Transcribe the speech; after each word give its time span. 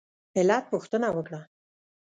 علت 0.37 0.63
پوښتنه 0.71 1.07
وکړه. 1.17 1.41